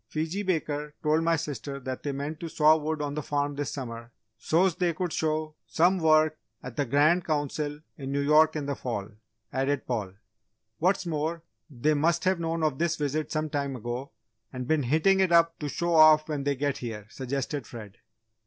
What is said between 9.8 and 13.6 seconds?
Paul. "What's more, they must have known of this visit some